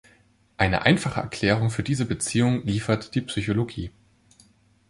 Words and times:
Eine 0.57 0.81
einfache 0.81 1.19
Erklärung 1.19 1.69
für 1.69 1.83
diese 1.83 2.05
Beziehung 2.07 2.65
liefert 2.65 3.13
die 3.13 3.21
Psychologie. 3.21 3.91